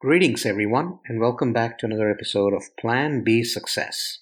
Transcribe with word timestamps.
Greetings, 0.00 0.46
everyone, 0.46 1.00
and 1.08 1.18
welcome 1.18 1.52
back 1.52 1.76
to 1.76 1.86
another 1.86 2.08
episode 2.08 2.54
of 2.54 2.76
Plan 2.76 3.24
B 3.24 3.42
Success. 3.42 4.20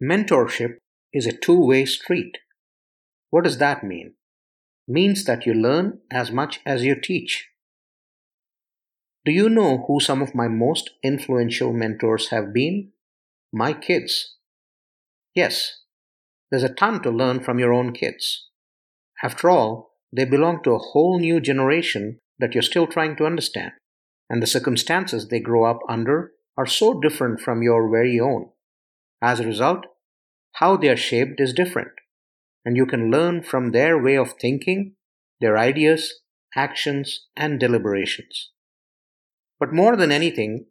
Mentorship 0.00 0.76
is 1.12 1.26
a 1.26 1.32
two 1.32 1.58
way 1.58 1.84
street. 1.84 2.38
What 3.30 3.42
does 3.42 3.58
that 3.58 3.82
mean? 3.82 4.14
Means 4.86 5.24
that 5.24 5.46
you 5.46 5.52
learn 5.52 5.98
as 6.12 6.30
much 6.30 6.60
as 6.64 6.84
you 6.84 6.94
teach. 6.94 7.48
Do 9.24 9.32
you 9.32 9.48
know 9.48 9.84
who 9.88 9.98
some 9.98 10.22
of 10.22 10.32
my 10.32 10.46
most 10.46 10.90
influential 11.02 11.72
mentors 11.72 12.28
have 12.28 12.52
been? 12.52 12.92
My 13.52 13.72
kids. 13.72 14.36
Yes, 15.34 15.80
there's 16.52 16.62
a 16.62 16.72
ton 16.72 17.02
to 17.02 17.10
learn 17.10 17.40
from 17.40 17.58
your 17.58 17.72
own 17.72 17.92
kids. 17.92 18.46
After 19.24 19.50
all, 19.50 19.95
they 20.16 20.24
belong 20.24 20.62
to 20.62 20.70
a 20.70 20.78
whole 20.78 21.18
new 21.20 21.40
generation 21.40 22.18
that 22.38 22.54
you're 22.54 22.62
still 22.62 22.86
trying 22.86 23.16
to 23.16 23.26
understand, 23.26 23.72
and 24.30 24.42
the 24.42 24.46
circumstances 24.46 25.28
they 25.28 25.40
grow 25.40 25.64
up 25.64 25.80
under 25.88 26.32
are 26.56 26.66
so 26.66 26.98
different 26.98 27.40
from 27.40 27.62
your 27.62 27.90
very 27.90 28.18
own. 28.18 28.48
As 29.22 29.40
a 29.40 29.46
result, 29.46 29.84
how 30.52 30.76
they 30.76 30.88
are 30.88 30.96
shaped 30.96 31.38
is 31.38 31.52
different, 31.52 31.92
and 32.64 32.76
you 32.76 32.86
can 32.86 33.10
learn 33.10 33.42
from 33.42 33.72
their 33.72 34.02
way 34.02 34.16
of 34.16 34.34
thinking, 34.40 34.94
their 35.40 35.58
ideas, 35.58 36.20
actions, 36.54 37.26
and 37.36 37.60
deliberations. 37.60 38.52
But 39.60 39.74
more 39.74 39.96
than 39.96 40.10
anything, 40.10 40.66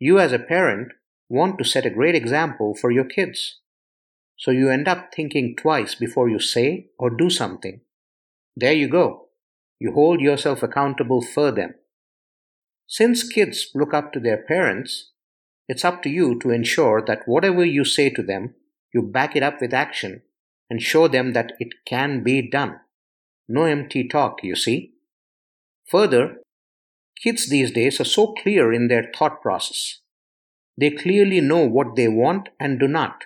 you 0.00 0.18
as 0.18 0.32
a 0.32 0.38
parent 0.38 0.88
want 1.28 1.58
to 1.58 1.64
set 1.64 1.86
a 1.86 1.90
great 1.90 2.16
example 2.16 2.74
for 2.74 2.90
your 2.90 3.04
kids. 3.04 3.60
So 4.36 4.50
you 4.50 4.70
end 4.70 4.88
up 4.88 5.10
thinking 5.14 5.54
twice 5.56 5.94
before 5.94 6.28
you 6.28 6.40
say 6.40 6.88
or 6.98 7.10
do 7.10 7.30
something. 7.30 7.80
There 8.60 8.72
you 8.72 8.88
go. 8.88 9.28
You 9.78 9.92
hold 9.92 10.20
yourself 10.20 10.64
accountable 10.64 11.22
for 11.22 11.52
them. 11.52 11.74
Since 12.88 13.28
kids 13.28 13.68
look 13.72 13.94
up 13.94 14.12
to 14.12 14.20
their 14.20 14.42
parents, 14.42 15.12
it's 15.68 15.84
up 15.84 16.02
to 16.02 16.08
you 16.08 16.40
to 16.40 16.50
ensure 16.50 17.00
that 17.06 17.22
whatever 17.26 17.64
you 17.64 17.84
say 17.84 18.10
to 18.10 18.22
them, 18.22 18.54
you 18.92 19.02
back 19.02 19.36
it 19.36 19.44
up 19.44 19.60
with 19.60 19.72
action 19.72 20.22
and 20.68 20.82
show 20.82 21.06
them 21.06 21.34
that 21.34 21.52
it 21.60 21.68
can 21.86 22.24
be 22.24 22.50
done. 22.50 22.80
No 23.48 23.62
empty 23.62 24.08
talk, 24.08 24.42
you 24.42 24.56
see. 24.56 24.94
Further, 25.86 26.38
kids 27.22 27.48
these 27.48 27.70
days 27.70 28.00
are 28.00 28.04
so 28.04 28.34
clear 28.42 28.72
in 28.72 28.88
their 28.88 29.08
thought 29.16 29.40
process. 29.40 30.00
They 30.76 30.90
clearly 30.90 31.40
know 31.40 31.64
what 31.64 31.94
they 31.94 32.08
want 32.08 32.48
and 32.58 32.80
do 32.80 32.88
not. 32.88 33.22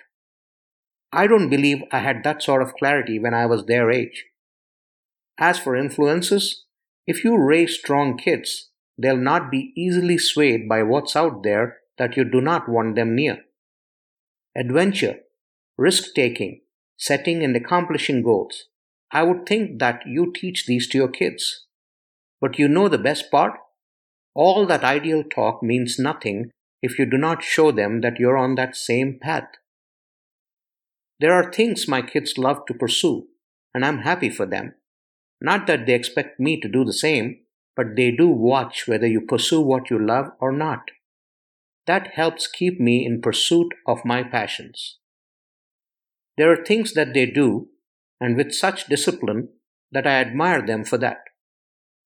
I 1.11 1.25
don't 1.25 1.49
believe 1.49 1.81
I 1.91 1.99
had 1.99 2.23
that 2.23 2.43
sort 2.43 2.61
of 2.61 2.75
clarity 2.75 3.17
when 3.17 3.33
I 3.33 3.47
was 3.47 3.65
their 3.65 3.89
age. 3.89 4.25
As 5.37 5.59
for 5.59 5.75
influences, 5.75 6.65
if 7.07 7.23
you 7.23 7.37
raise 7.37 7.77
strong 7.77 8.17
kids, 8.17 8.69
they'll 8.97 9.17
not 9.17 9.51
be 9.51 9.73
easily 9.75 10.17
swayed 10.17 10.69
by 10.69 10.83
what's 10.83 11.15
out 11.15 11.43
there 11.43 11.77
that 11.97 12.15
you 12.15 12.23
do 12.23 12.41
not 12.41 12.69
want 12.69 12.95
them 12.95 13.15
near. 13.15 13.39
Adventure, 14.55 15.19
risk 15.77 16.13
taking, 16.13 16.61
setting 16.97 17.43
and 17.43 17.55
accomplishing 17.55 18.21
goals. 18.21 18.65
I 19.11 19.23
would 19.23 19.45
think 19.45 19.79
that 19.79 20.01
you 20.05 20.31
teach 20.33 20.65
these 20.65 20.87
to 20.89 20.97
your 20.97 21.07
kids. 21.07 21.65
But 22.39 22.59
you 22.59 22.67
know 22.67 22.87
the 22.87 22.97
best 22.97 23.31
part? 23.31 23.53
All 24.35 24.65
that 24.65 24.83
ideal 24.83 25.23
talk 25.23 25.61
means 25.61 25.99
nothing 25.99 26.51
if 26.81 26.99
you 26.99 27.05
do 27.05 27.17
not 27.17 27.43
show 27.43 27.71
them 27.71 28.01
that 28.01 28.19
you're 28.19 28.37
on 28.37 28.55
that 28.55 28.75
same 28.75 29.19
path. 29.19 29.47
There 31.19 31.33
are 31.33 31.51
things 31.51 31.87
my 31.87 32.01
kids 32.01 32.37
love 32.37 32.65
to 32.67 32.73
pursue, 32.73 33.27
and 33.73 33.85
I'm 33.85 33.99
happy 33.99 34.29
for 34.29 34.45
them. 34.45 34.73
Not 35.43 35.67
that 35.67 35.85
they 35.85 35.93
expect 35.93 36.39
me 36.39 36.59
to 36.61 36.69
do 36.69 36.85
the 36.85 36.93
same, 36.93 37.41
but 37.75 37.97
they 37.97 38.11
do 38.11 38.29
watch 38.29 38.87
whether 38.87 39.05
you 39.05 39.21
pursue 39.21 39.59
what 39.59 39.89
you 39.89 39.99
love 40.03 40.27
or 40.39 40.53
not. 40.53 40.89
That 41.85 42.11
helps 42.13 42.47
keep 42.47 42.79
me 42.79 43.05
in 43.05 43.21
pursuit 43.21 43.73
of 43.85 44.05
my 44.05 44.23
passions. 44.23 44.99
There 46.37 46.49
are 46.49 46.63
things 46.63 46.93
that 46.93 47.13
they 47.13 47.25
do, 47.25 47.67
and 48.21 48.37
with 48.37 48.53
such 48.53 48.87
discipline, 48.87 49.49
that 49.91 50.07
I 50.07 50.21
admire 50.21 50.65
them 50.65 50.85
for 50.85 50.97
that. 50.99 51.19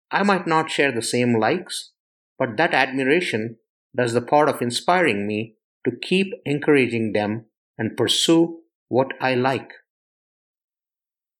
I 0.09 0.23
might 0.23 0.47
not 0.47 0.71
share 0.71 0.91
the 0.91 1.03
same 1.03 1.39
likes, 1.39 1.91
but 2.39 2.57
that 2.57 2.73
admiration 2.73 3.57
does 3.95 4.13
the 4.13 4.21
part 4.21 4.49
of 4.49 4.61
inspiring 4.61 5.27
me 5.27 5.55
to 5.85 5.95
keep 6.01 6.33
encouraging 6.43 7.13
them 7.13 7.45
and 7.77 7.95
pursue 7.95 8.61
what 8.87 9.11
I 9.21 9.35
like. 9.35 9.71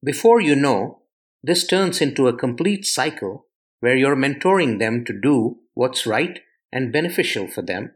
Before 0.03 0.39
you 0.39 0.55
know, 0.55 1.01
this 1.47 1.65
turns 1.65 2.01
into 2.01 2.27
a 2.27 2.37
complete 2.37 2.85
cycle 2.85 3.45
where 3.79 3.95
you're 3.95 4.17
mentoring 4.17 4.79
them 4.79 5.05
to 5.05 5.13
do 5.17 5.59
what's 5.75 6.05
right 6.05 6.41
and 6.73 6.91
beneficial 6.91 7.47
for 7.47 7.61
them, 7.61 7.93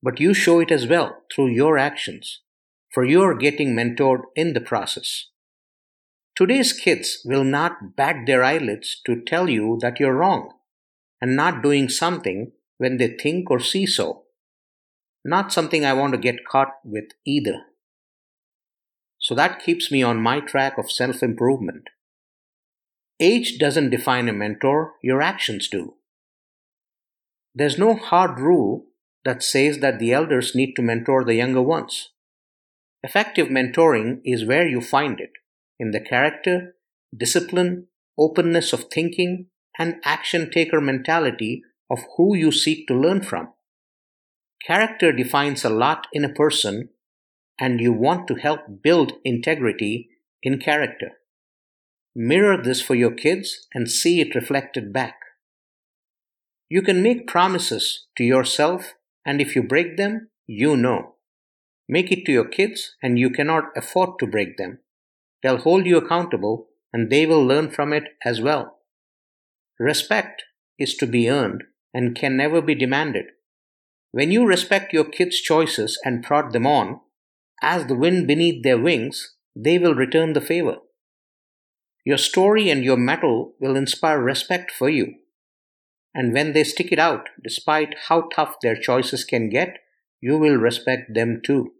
but 0.00 0.20
you 0.20 0.32
show 0.32 0.60
it 0.60 0.70
as 0.70 0.86
well 0.86 1.24
through 1.34 1.48
your 1.48 1.76
actions, 1.76 2.42
for 2.92 3.04
you're 3.04 3.34
getting 3.34 3.74
mentored 3.74 4.22
in 4.36 4.52
the 4.52 4.60
process. 4.60 5.26
Today's 6.36 6.72
kids 6.72 7.20
will 7.24 7.42
not 7.42 7.96
bat 7.96 8.26
their 8.26 8.44
eyelids 8.44 9.00
to 9.06 9.20
tell 9.20 9.50
you 9.50 9.76
that 9.80 9.98
you're 9.98 10.14
wrong 10.14 10.52
and 11.20 11.34
not 11.34 11.64
doing 11.64 11.88
something 11.88 12.52
when 12.78 12.98
they 12.98 13.08
think 13.08 13.50
or 13.50 13.58
see 13.58 13.86
so. 13.86 14.22
Not 15.24 15.52
something 15.52 15.84
I 15.84 15.94
want 15.94 16.12
to 16.12 16.18
get 16.18 16.46
caught 16.48 16.74
with 16.84 17.06
either. 17.26 17.62
So 19.18 19.34
that 19.34 19.64
keeps 19.64 19.90
me 19.90 20.00
on 20.04 20.20
my 20.20 20.38
track 20.38 20.78
of 20.78 20.92
self 20.92 21.24
improvement. 21.24 21.88
Age 23.20 23.58
doesn't 23.58 23.90
define 23.90 24.28
a 24.28 24.32
mentor, 24.32 24.94
your 25.02 25.22
actions 25.22 25.68
do. 25.68 25.94
There's 27.54 27.78
no 27.78 27.94
hard 27.94 28.40
rule 28.40 28.86
that 29.24 29.42
says 29.42 29.78
that 29.78 29.98
the 29.98 30.12
elders 30.12 30.54
need 30.54 30.74
to 30.74 30.82
mentor 30.82 31.24
the 31.24 31.34
younger 31.34 31.62
ones. 31.62 32.10
Effective 33.02 33.48
mentoring 33.48 34.20
is 34.24 34.44
where 34.44 34.66
you 34.66 34.80
find 34.80 35.20
it 35.20 35.30
in 35.78 35.92
the 35.92 36.00
character, 36.00 36.74
discipline, 37.16 37.86
openness 38.18 38.72
of 38.72 38.86
thinking, 38.92 39.46
and 39.78 39.96
action 40.04 40.50
taker 40.50 40.80
mentality 40.80 41.62
of 41.90 42.00
who 42.16 42.34
you 42.36 42.50
seek 42.50 42.86
to 42.88 42.94
learn 42.94 43.22
from. 43.22 43.52
Character 44.66 45.12
defines 45.12 45.64
a 45.64 45.70
lot 45.70 46.06
in 46.12 46.24
a 46.24 46.32
person, 46.32 46.88
and 47.58 47.80
you 47.80 47.92
want 47.92 48.26
to 48.28 48.34
help 48.34 48.60
build 48.82 49.12
integrity 49.24 50.08
in 50.42 50.58
character. 50.58 51.12
Mirror 52.16 52.62
this 52.62 52.80
for 52.80 52.94
your 52.94 53.10
kids 53.10 53.66
and 53.74 53.90
see 53.90 54.20
it 54.20 54.34
reflected 54.34 54.92
back. 54.92 55.16
You 56.68 56.82
can 56.82 57.02
make 57.02 57.26
promises 57.26 58.06
to 58.16 58.24
yourself, 58.24 58.94
and 59.24 59.40
if 59.40 59.56
you 59.56 59.62
break 59.62 59.96
them, 59.96 60.30
you 60.46 60.76
know. 60.76 61.16
Make 61.88 62.12
it 62.12 62.24
to 62.26 62.32
your 62.32 62.48
kids, 62.48 62.94
and 63.02 63.18
you 63.18 63.30
cannot 63.30 63.64
afford 63.76 64.18
to 64.18 64.26
break 64.26 64.56
them. 64.56 64.78
They'll 65.42 65.58
hold 65.58 65.86
you 65.86 65.96
accountable, 65.96 66.68
and 66.92 67.10
they 67.10 67.26
will 67.26 67.44
learn 67.44 67.70
from 67.70 67.92
it 67.92 68.04
as 68.24 68.40
well. 68.40 68.78
Respect 69.78 70.44
is 70.78 70.94
to 70.96 71.06
be 71.06 71.28
earned 71.28 71.64
and 71.92 72.16
can 72.16 72.36
never 72.36 72.62
be 72.62 72.74
demanded. 72.74 73.26
When 74.12 74.30
you 74.30 74.46
respect 74.46 74.92
your 74.92 75.04
kids' 75.04 75.40
choices 75.40 75.98
and 76.04 76.22
prod 76.22 76.52
them 76.52 76.66
on, 76.66 77.00
as 77.60 77.86
the 77.86 77.96
wind 77.96 78.26
beneath 78.26 78.62
their 78.62 78.78
wings, 78.78 79.34
they 79.56 79.78
will 79.78 79.94
return 79.94 80.32
the 80.32 80.40
favor. 80.40 80.76
Your 82.04 82.18
story 82.18 82.68
and 82.68 82.84
your 82.84 82.98
mettle 82.98 83.54
will 83.58 83.76
inspire 83.76 84.20
respect 84.20 84.70
for 84.70 84.90
you. 84.90 85.14
And 86.14 86.32
when 86.32 86.52
they 86.52 86.64
stick 86.64 86.92
it 86.92 86.98
out, 86.98 87.28
despite 87.42 87.96
how 88.08 88.28
tough 88.34 88.56
their 88.60 88.76
choices 88.76 89.24
can 89.24 89.48
get, 89.48 89.78
you 90.20 90.38
will 90.38 90.56
respect 90.56 91.14
them 91.14 91.40
too. 91.44 91.72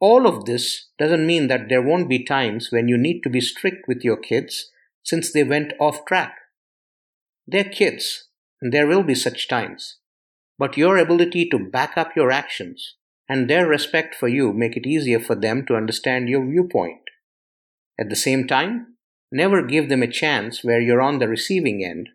All 0.00 0.26
of 0.26 0.44
this 0.44 0.88
doesn't 0.98 1.26
mean 1.26 1.48
that 1.48 1.68
there 1.68 1.80
won't 1.80 2.08
be 2.08 2.24
times 2.24 2.70
when 2.70 2.88
you 2.88 2.98
need 2.98 3.22
to 3.22 3.30
be 3.30 3.40
strict 3.40 3.88
with 3.88 4.04
your 4.04 4.16
kids 4.16 4.70
since 5.02 5.32
they 5.32 5.44
went 5.44 5.72
off 5.80 6.04
track. 6.04 6.36
They're 7.46 7.64
kids, 7.64 8.28
and 8.60 8.72
there 8.72 8.86
will 8.86 9.02
be 9.02 9.14
such 9.14 9.48
times. 9.48 9.98
But 10.58 10.76
your 10.76 10.98
ability 10.98 11.48
to 11.50 11.58
back 11.58 11.96
up 11.96 12.16
your 12.16 12.30
actions 12.30 12.96
and 13.28 13.48
their 13.48 13.66
respect 13.66 14.14
for 14.14 14.28
you 14.28 14.52
make 14.52 14.76
it 14.76 14.86
easier 14.86 15.20
for 15.20 15.34
them 15.34 15.64
to 15.66 15.76
understand 15.76 16.28
your 16.28 16.44
viewpoint. 16.44 17.00
At 17.98 18.10
the 18.10 18.16
same 18.16 18.46
time, 18.46 18.93
Never 19.32 19.62
give 19.62 19.88
them 19.88 20.02
a 20.02 20.10
chance 20.10 20.62
where 20.62 20.80
you're 20.80 21.02
on 21.02 21.18
the 21.18 21.28
receiving 21.28 21.84
end. 21.84 22.10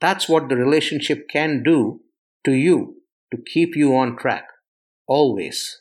That's 0.00 0.28
what 0.28 0.48
the 0.48 0.56
relationship 0.56 1.28
can 1.28 1.62
do 1.62 2.00
to 2.44 2.52
you 2.52 3.02
to 3.30 3.40
keep 3.40 3.74
you 3.74 3.96
on 3.96 4.16
track. 4.16 4.48
Always. 5.06 5.80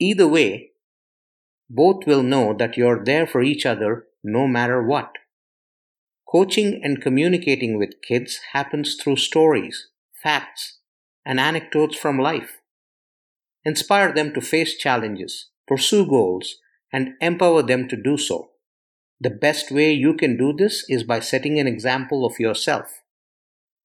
Either 0.00 0.28
way, 0.28 0.70
both 1.68 2.06
will 2.06 2.22
know 2.22 2.54
that 2.54 2.76
you're 2.76 3.04
there 3.04 3.26
for 3.26 3.42
each 3.42 3.66
other 3.66 4.06
no 4.22 4.46
matter 4.46 4.82
what. 4.82 5.12
Coaching 6.30 6.80
and 6.84 7.02
communicating 7.02 7.78
with 7.78 8.02
kids 8.06 8.40
happens 8.52 8.96
through 8.96 9.16
stories, 9.16 9.88
facts, 10.22 10.78
and 11.24 11.40
anecdotes 11.40 11.96
from 11.96 12.18
life. 12.18 12.58
Inspire 13.64 14.12
them 14.12 14.32
to 14.34 14.40
face 14.40 14.76
challenges, 14.76 15.48
pursue 15.66 16.06
goals, 16.06 16.56
and 16.92 17.14
empower 17.20 17.62
them 17.62 17.88
to 17.88 17.96
do 17.96 18.16
so. 18.16 18.50
The 19.20 19.30
best 19.30 19.72
way 19.72 19.92
you 19.92 20.14
can 20.14 20.36
do 20.36 20.52
this 20.52 20.84
is 20.88 21.02
by 21.02 21.20
setting 21.20 21.58
an 21.58 21.66
example 21.66 22.24
of 22.24 22.38
yourself. 22.38 23.02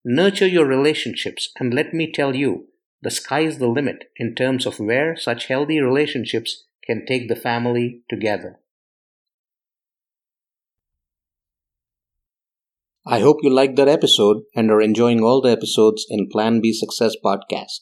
Nurture 0.05 0.47
your 0.47 0.65
relationships, 0.65 1.51
and 1.59 1.73
let 1.73 1.93
me 1.93 2.11
tell 2.11 2.35
you, 2.35 2.67
the 3.01 3.09
sky 3.09 3.39
is 3.41 3.57
the 3.57 3.67
limit 3.67 4.11
in 4.17 4.35
terms 4.35 4.65
of 4.65 4.79
where 4.79 5.15
such 5.15 5.47
healthy 5.47 5.79
relationships 5.79 6.65
can 6.85 7.05
take 7.05 7.29
the 7.29 7.35
family 7.35 8.01
together. 8.09 8.59
I 13.05 13.19
hope 13.19 13.37
you 13.41 13.49
liked 13.49 13.75
that 13.77 13.89
episode 13.89 14.43
and 14.55 14.71
are 14.71 14.81
enjoying 14.81 15.23
all 15.23 15.41
the 15.41 15.51
episodes 15.51 16.05
in 16.09 16.29
Plan 16.31 16.61
B 16.61 16.71
Success 16.71 17.15
podcast. 17.23 17.81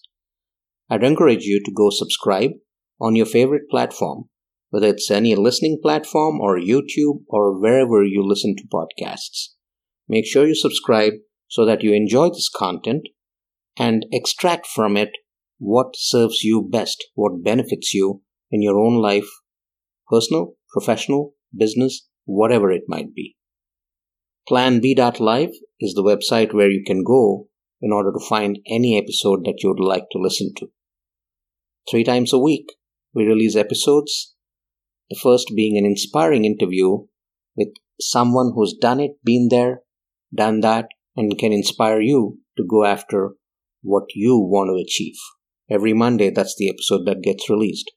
I'd 0.90 1.04
encourage 1.04 1.44
you 1.44 1.62
to 1.64 1.72
go 1.72 1.90
subscribe 1.92 2.52
on 3.00 3.16
your 3.16 3.28
favorite 3.28 3.70
platform, 3.70 4.30
whether 4.72 4.88
it's 4.88 5.12
any 5.12 5.36
listening 5.36 5.80
platform 5.82 6.42
or 6.42 6.58
YouTube 6.58 7.22
or 7.28 7.58
wherever 7.58 8.04
you 8.04 8.24
listen 8.26 8.56
to 8.58 8.64
podcasts. 8.68 9.50
Make 10.10 10.26
sure 10.26 10.48
you 10.48 10.56
subscribe 10.56 11.14
so 11.48 11.66
that 11.66 11.84
you 11.84 11.94
enjoy 11.94 12.30
this 12.30 12.50
content 12.50 13.08
and 13.78 14.06
extract 14.12 14.66
from 14.66 14.98
it 14.98 15.12
what 15.60 15.96
serves 15.96 16.44
you 16.44 16.68
best, 16.70 17.06
what 17.14 17.44
benefits 17.44 17.94
you 17.94 18.24
in 18.50 18.62
your 18.62 18.80
own 18.80 19.00
life, 19.02 19.30
personal, 20.10 20.56
professional, 20.74 21.36
business, 21.56 22.08
whatever 22.26 22.72
it 22.72 22.84
might 22.88 23.14
be. 23.14 23.36
PlanB.live 24.50 25.52
is 25.80 25.94
the 25.94 26.04
website 26.04 26.54
where 26.54 26.70
you 26.70 26.84
can 26.86 27.04
go 27.04 27.48
in 27.82 27.92
order 27.92 28.12
to 28.12 28.26
find 28.26 28.60
any 28.68 28.98
episode 28.98 29.46
that 29.46 29.60
you 29.62 29.70
would 29.70 29.84
like 29.84 30.06
to 30.12 30.20
listen 30.20 30.52
to. 30.58 30.68
Three 31.90 32.04
times 32.04 32.34
a 32.34 32.40
week, 32.40 32.68
we 33.14 33.26
release 33.26 33.56
episodes. 33.56 34.34
The 35.12 35.20
first 35.22 35.52
being 35.54 35.78
an 35.78 35.86
inspiring 35.86 36.46
interview 36.46 37.00
with 37.58 37.74
someone 38.00 38.54
who's 38.56 38.74
done 38.74 39.02
it, 39.02 39.18
been 39.26 39.50
there, 39.50 39.82
done 40.34 40.62
that, 40.62 40.88
and 41.18 41.38
can 41.38 41.52
inspire 41.52 42.00
you 42.00 42.40
to 42.58 42.64
go 42.64 42.86
after 42.86 43.32
what 43.82 44.06
you 44.16 44.38
want 44.40 44.70
to 44.70 44.82
achieve. 44.82 45.18
Every 45.70 45.92
Monday, 45.92 46.30
that's 46.30 46.56
the 46.58 46.70
episode 46.70 47.06
that 47.08 47.24
gets 47.24 47.50
released. 47.50 47.92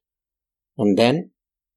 And 0.77 0.99
then 0.99 1.31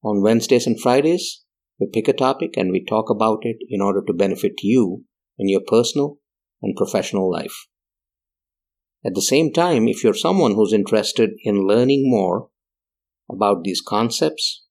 on 0.04 0.24
Wednesdays 0.24 0.66
and 0.66 0.82
Fridays, 0.82 1.44
we 1.80 1.86
pick 1.86 2.08
a 2.08 2.14
topic 2.14 2.58
and 2.58 2.72
we 2.72 2.84
talk 2.84 3.12
about 3.12 3.42
it 3.44 3.58
in 3.70 3.80
order 3.80 4.02
to 4.08 4.14
benefit 4.14 4.54
you 4.64 5.04
in 5.38 5.50
your 5.50 5.62
personal 5.62 6.18
and 6.64 6.76
professional 6.76 7.32
life. 7.32 7.68
At 9.06 9.14
the 9.14 9.22
same 9.22 9.54
time, 9.54 9.88
if 9.88 10.04
you're 10.04 10.16
someone 10.16 10.56
who's 10.56 10.74
interested 10.74 11.34
in 11.44 11.68
learning 11.68 12.10
more 12.10 12.50
about 13.30 13.64
these 13.64 13.82
concepts, 13.82 14.64